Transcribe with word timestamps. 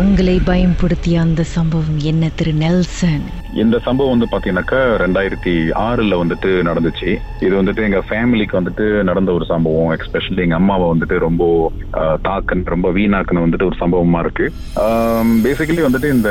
உங்களை 0.00 0.34
பயன்படுத்திய 0.44 1.20
அந்த 1.20 1.42
சம்பவம் 1.42 1.98
என்ன 2.10 2.28
திரு 2.34 2.52
நெல்சன்? 2.52 3.24
இந்த 3.62 3.76
சம்பவம் 3.86 4.12
வந்து 4.12 4.28
பாத்தீங்கன்னாக்கா 4.32 4.78
ரெண்டாயிரத்தி 5.02 5.52
ஆறுல 5.86 6.18
வந்துட்டு 6.20 6.50
நடந்துச்சு. 6.68 7.10
இது 7.40 7.52
வந்துட்டு 7.58 7.82
எங்க 7.88 8.00
ஃபேமிலிக்கு 8.08 8.58
வந்துட்டு 8.60 8.84
நடந்த 9.08 9.32
ஒரு 9.32 9.44
சம்பவம். 9.44 9.90
எஸ்பெஷலி 9.96 10.40
எங்க 10.46 10.54
அம்மாவை 10.54 10.86
வந்துட்டு 10.92 11.18
ரொம்ப 11.18 11.72
தாக்கன் 12.28 12.28
தாக்குன்னு 12.28 12.72
ரொம்ப 12.74 12.90
வீணாக்குன்னு 12.90 13.44
வந்துட்டு 13.46 13.68
ஒரு 13.70 13.78
சம்பவமா 13.82 14.18
இருக்கு. 14.18 14.46
பேசிக்கலி 15.46 15.84
வந்துட்டு 15.88 16.10
இந்த 16.16 16.30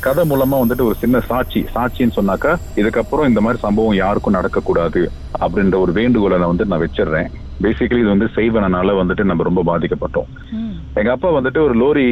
கதை 0.00 0.24
மூலமா 0.30 0.58
வந்துட்டு 0.64 0.88
ஒரு 0.90 0.94
சின்ன 1.04 1.20
சாட்சி 1.20 1.62
சாட்சின்னு 1.74 2.18
சொன்னாக்கா 2.20 2.54
இதுக்கப்புறம் 2.76 3.30
இந்த 3.32 3.40
மாதிரி 3.40 3.60
சம்பவம் 3.66 4.00
யாருக்கும் 4.04 4.38
நடக்கக்கூடாது 4.40 5.02
அப்படின்ற 5.40 5.78
ஒரு 5.78 5.92
வேண்டுகோளை 5.92 6.38
நான் 6.38 6.52
வந்து 6.54 6.66
நான் 6.72 6.84
வச்சிடுறேன். 6.86 7.30
பேசிக்கலி 7.64 8.02
இது 8.02 8.14
வந்து 8.14 8.28
செய்வனால 8.36 8.94
வந்துட்டு 9.00 9.24
நம்ம 9.30 9.42
ரொம்ப 9.48 9.62
பாதிக்கப்பட்டோம். 9.70 10.28
எங்க 11.00 11.10
அப்பா 11.10 11.28
வந்துட்டு 11.38 11.60
ஒரு 11.66 11.74
லோரி 11.82 12.06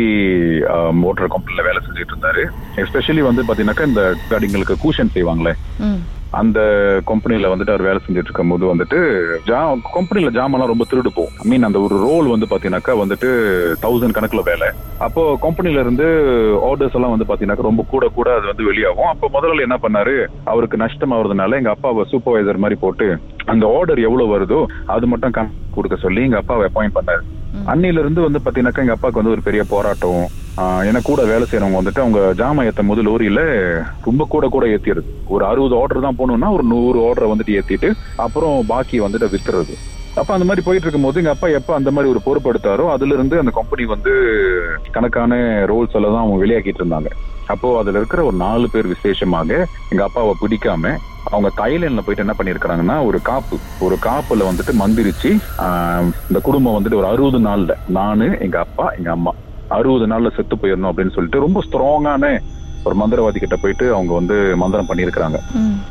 மோட்டார் 1.02 1.34
கம்பெனில 1.34 1.64
வேலை 1.68 1.80
செஞ்சுட்டு 1.86 2.14
இருந்தாரு. 2.14 2.44
எஸ்பெஷலி 2.82 3.22
வந்து 3.28 3.44
பாத்தீங்கன்னாக்கா 3.48 3.88
இந்த 3.92 4.04
காடிங்களுக்கு 4.30 4.76
கூஷன் 4.84 5.14
செய்வாங்களே. 5.16 5.54
அந்த 6.30 6.58
கம்பெனில 7.06 7.50
வந்துட்டு 7.50 7.72
அவர் 7.74 7.84
வேலை 7.86 8.00
செஞ்சுட்டு 8.04 8.28
இருக்கும் 8.28 8.48
போது 8.48 8.64
வந்துட்டு 8.70 8.98
ஜா 9.46 9.60
கம்பெனில 9.94 10.30
ஜாமெல்லாம் 10.36 10.70
ரொம்ப 10.72 10.84
திருடு 10.90 11.10
போகும். 11.14 11.36
ஐ 11.42 11.46
மீன் 11.50 11.66
அந்த 11.68 11.80
ஒரு 11.80 11.96
ரோல் 12.06 12.26
வந்து 12.32 12.48
பாத்தீங்கன்னாக்கா 12.50 12.94
வந்துட்டு 13.02 13.28
தௌசண்ட் 13.84 14.16
கணக்குல 14.16 14.42
வேலை. 14.50 14.68
அப்போ 15.06 15.22
கம்பெனில 15.46 15.80
இருந்து 15.80 16.06
ஆர்டர்ஸ் 16.68 16.96
எல்லாம் 16.98 17.14
வந்து 17.14 17.28
பாத்தீங்கன்னாக்கா 17.28 17.68
ரொம்ப 17.70 17.84
கூட 17.92 18.08
கூட 18.08 18.34
அது 18.36 18.46
வந்து 18.46 18.64
வெளியாகும். 18.64 19.10
அப்போ 19.12 19.28
முதல்ல 19.36 19.66
என்ன 19.68 19.78
பண்ணாரு? 19.82 20.16
அவருக்கு 20.44 20.82
நஷ்டம் 20.84 21.14
ஆகுறதுனால 21.16 21.58
எங்க 21.60 21.70
அப்பாவை 21.70 22.04
சூப்பர்வைசர் 22.12 22.62
மாதிரி 22.64 22.80
போட்டு 22.80 23.08
அந்த 23.44 23.66
ஆர்டர் 23.78 23.98
எவ்வளவு 23.98 24.32
வருதோ 24.34 24.60
அது 24.86 25.06
மட்டும் 25.06 25.30
கணக்கு 25.30 25.74
கொடுக்க 25.76 25.96
சொல்லி 25.96 26.22
எங்க 26.22 26.36
அப்பாவை 26.36 26.68
அப்பாயிண்ட் 26.68 26.96
பண்ணாரு. 26.98 27.22
அன்னில 27.72 28.02
இருந்து 28.04 28.20
வந்து 28.20 28.42
பாத்தீங்கன்னாக்கா 28.44 28.84
எங்க 28.86 28.96
அப்பாவுக்கு 28.96 29.20
வந்து 29.20 29.34
ஒரு 29.36 29.42
பெரிய 29.48 29.64
போராட்டம். 29.74 30.22
ஏன்னா 30.88 31.00
கூட 31.02 31.20
வேலை 31.24 31.44
செய்யறவங்க 31.46 31.78
வந்துட்டு 31.78 32.04
அவங்க 32.04 32.20
ஜாமான் 32.38 32.68
ஏத்தும் 32.68 32.90
போது 32.90 33.02
லோரியில 33.08 33.40
ரொம்ப 34.08 34.22
கூட 34.32 34.46
கூட 34.48 34.66
ஏத்திடுது 34.74 35.04
ஒரு 35.34 35.44
அறுபது 35.44 35.76
ஆர்டர் 35.80 36.06
தான் 36.06 36.18
போகணும்னா 36.18 36.50
ஒரு 36.56 36.64
நூறு 36.72 36.98
ஆர்டரை 37.06 37.28
வந்துட்டு 37.30 37.56
ஏத்திட்டு 37.58 37.90
அப்புறம் 38.26 38.56
பாக்கி 38.70 38.98
வந்துட்டு 39.04 39.32
வித்துறது 39.34 39.74
அப்ப 40.20 40.30
அந்த 40.34 40.46
மாதிரி 40.46 40.62
போயிட்டு 40.66 40.86
இருக்கும்போது 40.86 41.20
எங்க 41.22 41.32
அப்பா 41.34 41.48
எப்ப 41.58 41.74
அந்த 41.74 41.90
மாதிரி 41.90 42.10
ஒரு 42.10 42.20
பொறுப்படுத்தாரோ 42.26 42.84
அதுல 42.94 43.14
இருந்து 43.14 43.36
அந்த 43.38 43.52
கம்பெனி 43.58 43.84
வந்து 43.92 44.12
கணக்கான 44.92 45.34
ரோல்ஸ் 45.70 45.96
எல்லாம் 45.98 46.14
தான் 46.14 46.24
அவங்க 46.24 46.38
வெளியாக்கிட்டு 46.42 46.82
இருந்தாங்க. 46.82 47.10
அப்போ 47.48 47.68
அதுல 47.80 47.98
இருக்கிற 47.98 48.24
ஒரு 48.24 48.36
நாலு 48.36 48.66
பேர் 48.72 48.86
விசேஷமாக 48.86 49.50
எங்க 49.92 50.02
அப்பாவை 50.04 50.32
பிடிக்காம 50.40 50.92
அவங்க 51.30 51.48
தைலண்ட்ல 51.60 52.02
போயிட்டு 52.02 52.24
என்ன 52.24 52.34
பண்ணிருக்காங்கன்னா 52.38 52.96
ஒரு 53.06 53.18
காப்பு 53.22 53.56
ஒரு 53.86 53.96
காப்புல 54.06 54.48
வந்துட்டு 54.48 54.72
மந்திரிச்சு 54.74 55.30
இந்த 56.28 56.40
குடும்பம் 56.40 56.76
வந்துட்டு 56.76 57.00
ஒரு 57.00 57.08
அறுபது 57.12 57.40
நாள்ல 57.48 57.74
நானு 57.98 58.28
எங்க 58.46 58.58
அப்பா 58.58 58.86
எங்க 58.98 59.10
அம்மா. 59.10 59.34
அறுபது 59.68 60.06
நாள்ல 60.06 60.28
செத்து 60.36 60.56
போயிடணும் 60.56 60.90
அப்படின்னு 60.90 61.14
சொல்லிட்டு 61.14 61.40
ரொம்ப 61.40 61.62
ஸ்ட்ராங்கான 61.66 62.40
ஒரு 62.84 62.96
மந்திரவாதி 62.96 63.38
கிட்ட 63.38 63.56
போயிட்டு 63.56 63.94
அவங்க 63.94 64.14
வந்து 64.14 64.56
மந்திரம் 64.56 64.88
பண்ணியிருக்கிறாங்க. 64.88 65.38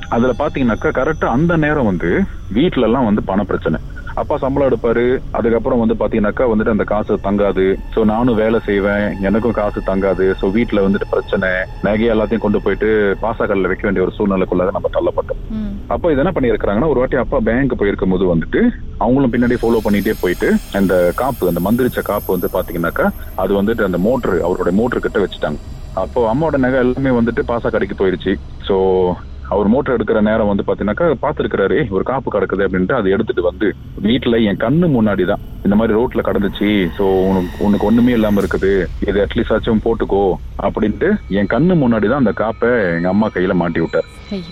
அதுல 0.09 0.33
பாத்தீங்கன்னாக்கா 0.38 0.89
கரெக்டா 1.00 1.25
அந்த 1.25 1.58
நேரம் 1.58 1.86
வந்து 1.86 2.09
வீட்ல 2.48 2.86
எல்லாம் 2.86 3.05
வந்து 3.05 3.23
பண 3.23 3.44
பிரச்சனை. 3.44 3.80
அப்பா 4.22 4.36
சம்பளம் 4.44 4.70
எடுப்பாரு. 4.70 5.04
அதுக்கப்புறம் 5.38 5.82
வந்து 5.82 5.96
பாத்தீங்கன்னாக்கா 6.00 6.46
வந்துட்டு 6.52 6.73
அந்த 6.76 6.86
காசு 6.92 7.14
தங்காது. 7.28 7.66
சோ 7.94 8.00
நானும் 8.12 8.40
வேலை 8.42 8.60
செய்வேன். 8.68 9.06
எனக்கும் 9.30 9.58
காசு 9.60 9.80
தங்காது. 9.90 10.26
சோ 10.40 10.46
வீட்ல 10.56 10.86
வந்துட்டு 10.86 11.12
பிரச்சனை. 11.14 11.50
நகை 11.88 12.08
எல்லாத்தையும் 12.14 12.45
கொண்டு 12.45 12.62
போயிட்டு 12.66 12.90
பாசாக்கல்ல 13.26 13.72
வைக்க 13.72 13.86
வேண்டிய 13.88 14.06
ஒரு 14.08 14.16
சூழ்நிலைக்குள்ள 14.18 14.66
நம்ம 14.78 14.92
தள்ளப்பட்டோம். 14.98 15.42
அப்போ 15.95 16.08
இது 16.14 16.22
என்ன 16.23 16.34
பண்ணியிருக்கிறாங்கன்னா 16.36 16.92
ஒரு 16.94 17.02
வாட்டி 17.02 17.18
அப்பா 17.23 17.40
பேங்க் 17.50 17.80
போயிருக்கும் 17.82 18.14
போது 18.16 18.26
வந்துட்டு 18.34 18.62
அவங்களும் 19.06 19.34
பின்னாடி 19.34 19.56
ஃபாலோ 19.62 19.82
பண்ணிட்டே 19.86 20.14
போயிட்டு 20.23 20.48
அந்த 20.80 20.94
காப்பு 21.22 21.50
அந்த 21.52 21.62
மந்திரிச்ச 21.68 22.02
காப்பு 22.12 22.30
வந்து 22.36 22.50
பாத்தீங்கன்னாக்கா 22.56 23.06
அது 23.44 23.52
வந்துட்டு 23.60 23.88
அந்த 23.88 24.00
மோட்டர் 24.08 24.36
அவரோட 24.48 24.72
மோட்டர் 24.80 25.06
கிட்ட 25.06 25.20
வச்சுட்டாங்க. 25.23 25.60
அப்போ 25.95 26.20
அம்மாவோட 26.32 26.58
நகை 26.64 26.80
எல்லாமே 26.84 27.12
வந்துட்டு 27.20 27.42
பாசா 27.52 27.67
கடைக்கு 27.76 27.95
போயிருச்சு. 28.02 28.34
சோ 28.67 28.76
அவர் 29.50 29.68
மோட்டர் 29.68 30.04
எடுக்கிற 30.04 30.22
நேரம் 30.22 30.48
வந்து 30.48 30.64
பாத்தீங்கன்னாக்கா 30.68 31.14
பாத்துருக்கிறாரு 31.22 31.78
"ஏய், 31.78 31.88
ஒரு 31.90 32.04
காப்பு 32.04 32.40
கிடக்குது 32.40 32.60
அப்படின்ட்டு 32.60 32.92
அதை 32.92 33.12
எடுத்துட்டு 33.12 33.42
வந்து 33.42 33.76
வீட்டுல 34.04 34.46
என் 34.46 34.58
கண்ணு 34.58 34.86
முன்னாடி 34.86 35.26
தான். 35.26 35.40
இந்த 35.64 35.76
மாதிரி 35.76 36.00
ரோட்ல 36.00 36.20
கடந்துச்சு 36.24 36.88
சோ 36.98 37.02
உனக்கு 37.02 37.66
உனக்கு 37.66 37.86
ஒண்ணுமே 37.86 38.12
இல்லாம 38.12 38.42
இருக்குது. 38.42 38.86
இது 39.08 39.28
அட்லீஸ்ட் 39.28 39.50
ஆச்சும் 39.50 39.86
போட்டுக்கோ 39.86 40.34
அப்படின்ட்டு 40.64 41.16
என் 41.30 41.46
கண்ணு 41.46 41.78
முன்னாடி 41.78 42.10
தான் 42.10 42.26
அந்த 42.26 42.32
காப்பை 42.32 42.96
எங்க 42.96 43.08
அம்மா 43.08 43.30
கையில 43.34 43.54
மாட்டி 43.54 43.80
விட்டார். 43.80 44.04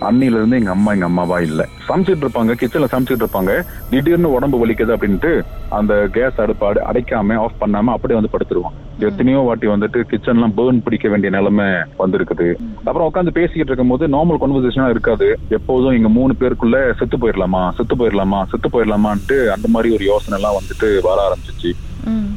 அன்னில 0.01 0.35
இருந்து 0.35 0.57
எங்க 0.57 0.69
அம்மா 0.69 0.93
எங்க 0.93 1.05
அம்மாவா 1.05 1.39
இல்ல. 1.39 1.67
சமைச்சிட்டு 1.89 2.25
இருப்பாங்க 2.25 2.53
கிச்சன்ல 2.61 2.85
சமைச்சிட்டு 2.91 3.23
இருப்பாங்க. 3.23 3.61
திடீர்னு 3.89 4.31
உடம்பு 4.31 4.67
வலிக்குது 4.67 4.95
அப்படின்ட்டு 4.95 5.41
அந்த 5.69 6.07
கேஸ் 6.11 6.41
அடுப்பு 6.41 6.73
அடை- 6.73 6.83
அடைக்காம 6.93 7.35
ஆஃப் 7.35 7.61
பண்ணாம 7.61 7.83
அப்படியே 7.83 8.19
வந்து 8.19 8.29
படுத்துருவான். 8.31 8.73
எத்தனையோ 8.99 9.39
வாட்டி 9.39 9.67
வந்துட்டு 9.67 10.03
கிச்சன்லாம் 10.11 10.51
பேர்ன் 10.57 10.81
பிடிக்க 10.83 11.09
வேண்டிய 11.09 11.37
நிலைமை 11.37 11.65
வந்திருக்குது. 11.99 12.55
அப்புறம் 12.83 13.13
உட்காந்து 13.13 13.29
பேசிக்கிட்டு 13.29 13.73
இருக்கும்போது 13.73 14.07
நார்மல் 14.07 14.41
கான்வர்சேஷனா 14.41 14.84
இருக்காது. 14.89 15.39
எப்போதும் 15.49 15.91
எங்க 15.91 16.09
மூணு 16.09 16.33
பேருக்குள்ள 16.39 16.97
செத்து 16.97 17.17
போயிடலாமா 17.17 17.71
செத்து 17.75 17.95
போயிடலாமா 17.95 18.43
செத்து 18.43 18.69
போயிடலாமான்ட்டு 18.69 19.47
அந்த 19.47 19.67
மாதிரி 19.67 19.93
ஒரு 19.93 20.05
யோசனை 20.05 20.41
எல்லாம் 20.41 20.61
வந்துட்டு 20.61 20.99
வர 21.01 21.17
ஆரம்பிச்சிச்சு. 21.27 21.71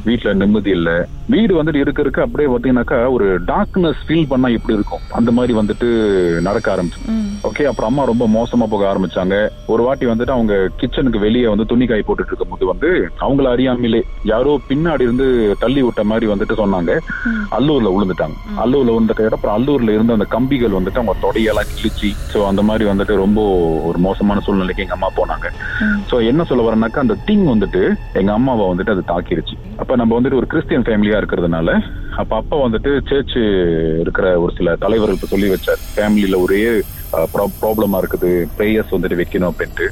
வீட்டுல 0.07 0.33
நிம்மதி 0.33 0.71
இல்ல. 0.77 0.89
வீடு 1.33 1.53
வந்துட்டு 1.57 1.81
இருக்க 1.83 1.99
இருக்க 2.01 2.19
அப்படியே 2.25 2.49
பாத்தீங்கன்னாக்கா 2.51 2.99
ஒரு 3.15 3.25
டார்க்னஸ் 3.49 3.99
ஃபீல் 4.05 4.29
பண்ணா 4.31 4.47
எப்படி 4.57 4.77
இருக்கும்? 4.77 5.03
அந்த 5.19 5.31
மாதிரி 5.37 5.53
வந்துட்டு 5.59 5.87
நடக்க 6.47 6.67
ஆரம்பிச்சு 6.75 7.17
ஓகே 7.49 7.63
அப்புறம் 7.69 7.89
அம்மா 7.91 8.03
ரொம்ப 8.11 8.25
மோசமா 8.37 8.65
போக 8.71 8.83
ஆரம்பிச்சாங்க. 8.91 9.35
ஒரு 9.73 9.81
வாட்டி 9.87 10.05
வந்துட்டு 10.11 10.35
அவங்க 10.37 10.53
கிச்சனுக்கு 10.79 11.19
வெளியே 11.25 11.47
வந்து 11.51 11.65
துணி 11.71 11.85
காய் 11.91 12.05
போட்டுட்டு 12.07 12.31
இருக்கும்போது 12.31 12.65
வந்து 12.71 12.89
அவங்கள 13.25 13.47
அறியாமலே 13.55 14.01
யாரோ 14.31 14.53
பின்னாடி 14.69 15.05
இருந்து 15.07 15.27
தள்ளி 15.63 15.83
விட்ட 15.83 16.03
மாதிரி 16.03 16.27
வந்துட்டு 16.33 16.59
சொன்னாங்க. 16.61 16.91
அல்லூர்ல 17.57 17.93
விழுந்துட்டாங்க 17.95 18.37
அல்லூர்ல 18.65 18.95
விழுந்துட்ட 18.95 19.37
அப்புறம் 19.37 19.55
அல்லூர்ல 19.57 19.95
இருந்து 19.97 20.17
அந்த 20.17 20.27
கம்பிகள் 20.35 20.77
வந்துட்டு 20.77 21.01
அவங்க 21.01 21.15
தொடையெல்லாம் 21.25 21.71
கிழிச்சு 21.75 22.11
சோ 22.33 22.39
அந்த 22.47 22.61
மாதிரி 22.61 22.85
வந்துட்டு 22.91 23.15
ரொம்ப 23.23 23.39
ஒரு 23.89 23.99
மோசமான 24.07 24.43
சூழ்நிலைக்கு 24.47 24.85
எங்க 24.85 24.97
அம்மா 24.99 25.11
போனாங்க. 25.19 25.47
சோ 26.11 26.17
என்ன 26.31 26.43
சொல்ல 26.43 26.67
வரேன்னாக்கா 26.69 27.05
அந்த 27.05 27.17
திங் 27.29 27.47
வந்துட்டு 27.53 27.83
எங்க 28.13 28.31
அம்மாவை 28.33 28.65
வந்துட்டு 28.71 28.95
அது 28.95 29.03
தாக்கிருச்சு. 29.13 29.55
அப்ப 29.81 29.95
நம்ம 29.95 30.19
வந்துட்டு 30.19 30.39
ஒரு 30.41 30.47
கிறிஸ்டியன் 30.51 30.85
ஃபேமிலியா 30.87 31.17
இருக்கிறதுனால 31.21 31.69
அப்ப 32.21 32.31
அப்பா 32.35 32.55
வந்துட்டு 32.57 32.91
சேர்ச் 33.09 33.35
இருக்கிற 34.03 34.27
ஒரு 34.41 34.51
சில 34.57 34.69
தலைவர்களுக்கு 34.83 35.31
சொல்லி 35.33 35.49
வச்சார். 35.49 35.81
ஃபேமிலியில 35.95 36.37
ஒரே 36.45 36.61
ப்ராப்ளமா 37.61 37.99
இருக்குது. 38.01 38.31
ப்ரேயர்ஸ் 38.57 38.93
வந்துட்டு 38.95 39.19
வைக்கணும் 39.21 39.49
அப்படின்ட்டு. 39.51 39.85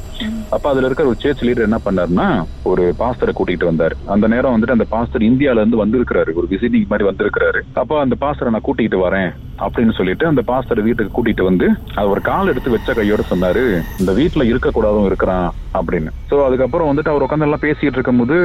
அப்ப 0.56 0.66
அதுல 0.72 0.88
இருக்கிற 0.90 1.08
ஒரு 1.08 1.20
சேர்ச் 1.24 1.44
லீடர் 1.48 1.68
என்ன 1.70 1.80
பண்ணாருன்னா 1.86 2.28
ஒரு 2.72 2.84
பாஸ்டரை 3.02 3.34
கூட்டிட்டு 3.36 3.70
வந்தார். 3.70 3.96
அந்த 4.16 4.28
நேரம் 4.34 4.56
வந்துட்டு 4.56 4.78
அந்த 4.78 4.88
பாஸ்டர் 4.96 5.28
இந்தியால 5.30 5.62
இருந்து 5.64 5.84
வந்திருக்கிறாரு. 5.84 6.34
ஒரு 6.40 6.48
விசிட்டிங் 6.54 6.90
மாதிரி 6.92 7.08
வந்திருக்கிறாரு. 7.10 7.62
அப்ப 7.84 8.00
அந்த 8.06 8.18
பாஸ்டரை 8.26 8.52
நான் 8.56 8.68
கூட்டிட்டு 8.70 9.00
வரேன். 9.08 9.32
அப்படின்னு 9.66 9.94
சொல்லிட்டு 9.98 10.26
அந்த 10.30 10.42
பாஸ்டர் 10.50 10.82
வீட்டுக்கு 10.88 11.16
கூட்டிட்டு 11.16 11.44
வந்து 11.50 11.68
அவர் 12.02 12.20
கால் 12.28 12.52
எடுத்து 12.52 12.74
வச்ச 12.76 12.94
கையோட 13.00 13.24
சொன்னாரு 13.32 13.64
இந்த 14.02 14.12
வீட்டுல 14.20 14.44
இருக்க 14.52 14.70
கூடாதும் 14.76 15.08
இருக்கிறான் 15.10 15.48
அப்படின்னு. 15.80 16.12
சோ 16.30 16.36
அதுக்கப்புறம் 16.48 16.90
வந்துட்டு 16.90 17.12
அவர் 17.14 17.26
உட்காந்து 17.26 17.48
எல்லாம் 17.48 17.64
பேசிட்டு 17.66 17.98
இருக்கும்போது 17.98 18.38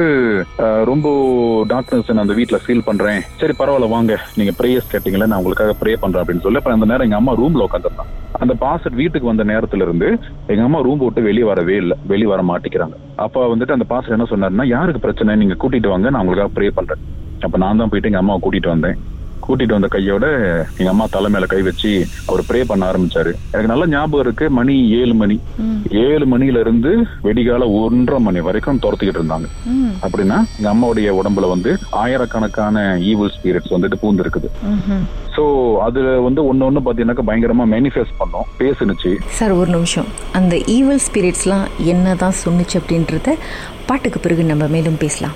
ரொம்ப 0.91 1.07
டாக்டர்ஸ் 1.73 2.11
அந்த 2.23 2.35
வீட்டுல 2.39 2.59
ஃபீல் 2.63 2.87
பண்றேன். 2.89 3.21
சரி 3.41 3.55
பரவாயில்ல 3.61 3.89
வாங்க. 3.95 4.17
நீங்க 4.39 4.53
ப்ரேயர்ஸ் 4.59 4.91
கேட்டீங்களா 4.93 5.29
நான் 5.29 5.41
உங்களுக்காக 5.41 5.75
ப்ரே 5.81 5.93
பண்றேன் 6.03 6.23
அப்படின்னு 6.23 6.45
சொல்லி 6.45 6.61
அப்ப 6.61 6.75
அந்த 6.77 6.89
நேரம் 6.91 7.07
எங்க 7.07 7.19
அம்மா 7.21 7.35
ரூம்ல 7.41 7.67
உட்காந்துருந்தான் 7.67 8.11
அந்த 8.43 8.53
பாஸ்டர் 8.65 8.99
வீட்டுக்கு 9.01 9.31
வந்த 9.31 9.43
நேரத்துல 9.53 9.85
இருந்து 9.87 10.07
எங்க 10.53 10.63
அம்மா 10.67 10.79
ரூம் 10.87 11.01
விட்டு 11.05 11.27
வெளியே 11.29 11.47
வரவே 11.51 11.75
இல்லை 11.83 11.97
வெளியே 12.11 12.29
வர 12.33 12.43
மாட்டேங்கிறாங்க 12.51 12.95
அப்ப 13.25 13.47
வந்துட்டு 13.53 13.75
அந்த 13.77 13.85
பாஸ்டர் 13.91 14.15
என்ன 14.17 14.27
சொன்னாருன்னா 14.31 14.67
யாருக்கு 14.75 15.05
பிரச்சனை? 15.05 15.35
நீங்க 15.41 15.57
கூட்டிட்டு 15.63 15.91
வாங்க 15.93 16.09
நான் 16.09 16.23
உங்களுக்காக 16.23 16.53
ப்ரே 16.57 16.69
பண்றேன். 16.77 17.03
அப்ப 17.45 17.57
நான் 17.63 17.81
தான் 17.81 17.91
போயிட்டு 17.91 18.09
எங்க 18.09 18.21
அம்மாவை 18.21 18.41
கூட்டிட்டு 18.43 18.73
வந்தேன். 18.73 18.97
கூட்டிட்டு 19.45 19.77
வந்த 19.77 19.89
கையோட 19.95 20.25
எங்க 20.79 20.89
அம்மா 20.93 21.05
தலை 21.15 21.29
மேல 21.35 21.45
கை 21.53 21.61
வச்சு 21.67 21.91
அவர் 22.29 22.45
ப்ரே 22.49 22.61
பண்ண 22.71 22.83
ஆரம்பிச்சாரு. 22.91 23.31
எனக்கு 23.51 23.71
நல்ல 23.73 23.85
ஞாபகம் 23.93 24.23
இருக்கு. 24.25 24.45
மணி 24.59 24.75
ஏழு 24.99 25.15
மணி. 25.21 25.37
ஏழு 26.05 26.25
மணில 26.33 26.61
இருந்து 26.65 26.91
வெடிகால 27.27 27.67
ஒன்றரை 27.81 28.19
மணி 28.27 28.41
வரைக்கும் 28.47 28.81
துரத்துக்கிட்டு 28.85 29.21
இருந்தாங்க. 29.21 29.49
அப்படின்னா 30.05 30.39
எங்க 30.57 30.69
அம்மாவுடைய 30.73 31.09
உடம்புல 31.21 31.49
வந்து 31.55 31.73
ஆயிரக்கணக்கான 32.03 32.85
ஈவில் 33.11 33.35
ஸ்பிரிட்ஸ் 33.37 33.75
வந்துட்டு 33.75 34.01
பூந்து 34.03 34.23
இருக்குது 34.25 34.49
சோ 35.35 35.43
அதுல 35.85 36.09
வந்து 36.25 36.41
ஒண்ணு 36.49 36.65
ஒண்ணு 36.69 36.81
பாத்தீங்கன்னாக்கா 36.85 37.27
பயங்கரமா 37.29 37.65
மேனிஃபெஸ்ட் 37.75 38.19
பண்ணோம். 38.19 38.49
பேசுனுச்சு. 38.59 39.11
சார் 39.37 39.53
ஒரு 39.61 39.69
நிமிஷம். 39.75 40.09
அந்த 40.39 40.55
ஈவல் 40.75 41.01
ஸ்பிரிட்ஸ்லாம் 41.05 41.65
என்ன 41.93 42.15
தான் 42.23 42.39
சொன்னுச்சு 42.43 42.75
அப்படின்றத 42.81 43.31
பாட்டுக்கு 43.89 44.19
பிறகு 44.25 44.43
நம்ம 44.51 44.67
மேலும் 44.75 45.01
பேசலாம். 45.05 45.35